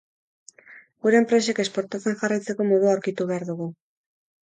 Gure 1.03 1.19
enpresek 1.25 1.63
esportatzen 1.65 2.19
jarraitzeko 2.25 2.71
modua 2.73 2.93
aurkitu 2.97 3.33
behar 3.33 3.51
dugu. 3.55 3.73